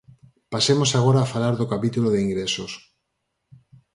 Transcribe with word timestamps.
Pasemos 0.53 0.91
agora 0.93 1.19
a 1.21 1.29
falar 1.33 1.53
do 1.57 1.69
capítulo 1.73 2.07
de 2.11 2.19
ingresos. 2.27 2.71